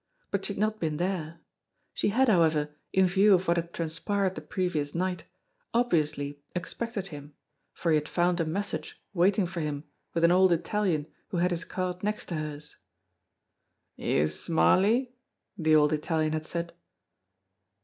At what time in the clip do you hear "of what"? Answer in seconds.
3.35-3.57